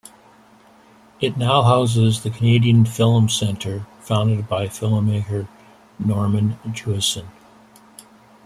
It 1.19 1.37
now 1.37 1.61
houses 1.61 2.23
the 2.23 2.31
Canadian 2.31 2.85
Film 2.85 3.29
Centre, 3.29 3.85
founded 3.99 4.47
by 4.49 4.65
filmmaker, 4.65 5.47
Norman 5.99 6.57
Jewison. 6.69 7.27